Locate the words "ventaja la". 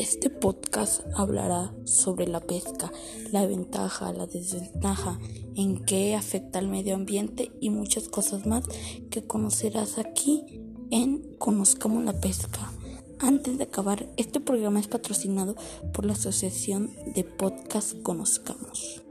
3.44-4.26